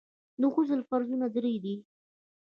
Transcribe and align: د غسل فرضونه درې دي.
د 0.41 0.43
غسل 0.53 0.81
فرضونه 0.89 1.27
درې 1.35 1.55
دي. 1.63 1.75